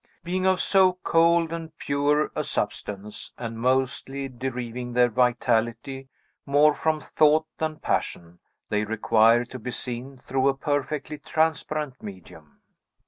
[0.23, 6.09] Being of so cold and pure a substance, and mostly deriving their vitality
[6.43, 12.61] more from thought than passion, they require to be seen through a perfectly transparent medium.